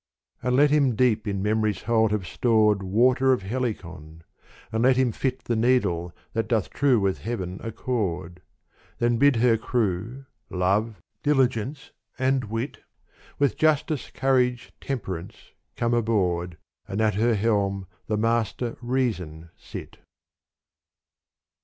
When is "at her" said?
16.99-17.35